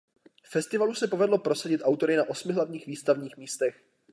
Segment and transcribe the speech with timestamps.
[0.53, 3.81] Festivalu se povedlo prosadit autory na osmi hlavních výstavních místech.